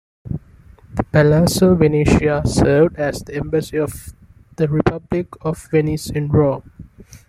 The 0.95 1.03
Palazzo 1.11 1.75
Venezia 1.75 2.41
served 2.43 2.95
as 2.97 3.21
the 3.21 3.35
embassy 3.35 3.77
of 3.77 4.15
the 4.55 4.67
Republic 4.67 5.27
of 5.45 5.63
Venice 5.69 6.09
in 6.09 6.27
Rome. 6.27 6.71